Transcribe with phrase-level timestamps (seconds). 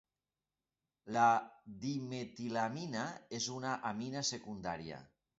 [1.17, 1.25] La
[1.83, 3.03] dimetilamina
[3.39, 5.03] és una amina secundària.